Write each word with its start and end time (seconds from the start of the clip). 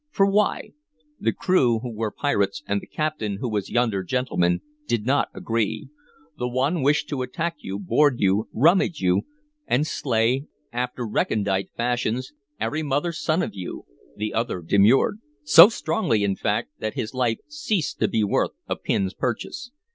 For 0.09 0.25
why? 0.25 0.71
The 1.19 1.31
crew, 1.31 1.77
who 1.81 1.93
were 1.93 2.09
pirates, 2.09 2.63
and 2.67 2.81
the 2.81 2.87
captain, 2.87 3.35
who 3.37 3.47
was 3.47 3.69
yonder 3.69 4.01
gentleman, 4.01 4.63
did 4.87 5.05
not 5.05 5.27
agree. 5.31 5.89
The 6.39 6.47
one 6.47 6.81
wished 6.81 7.07
to 7.09 7.21
attack 7.21 7.57
you, 7.59 7.77
board 7.77 8.15
you, 8.19 8.49
rummage 8.51 8.99
you, 8.99 9.27
and 9.67 9.85
slay, 9.85 10.47
after 10.73 11.05
recondite 11.05 11.69
fashions, 11.77 12.33
every 12.59 12.81
mother's 12.81 13.19
son 13.19 13.43
of 13.43 13.53
you; 13.53 13.85
the 14.17 14.33
other 14.33 14.63
demurred, 14.63 15.19
so 15.43 15.69
strongly, 15.69 16.23
in 16.23 16.35
fact, 16.35 16.71
that 16.79 16.95
his 16.95 17.13
life 17.13 17.37
ceased 17.47 17.99
to 17.99 18.07
be 18.07 18.23
worth 18.23 18.53
a 18.67 18.75
pin's 18.77 19.13
purchase. 19.13 19.69